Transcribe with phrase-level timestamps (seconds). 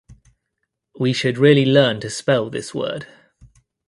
[0.99, 3.05] We should really learn to spell this word.